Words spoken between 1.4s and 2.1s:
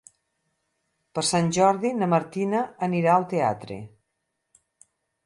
Jordi na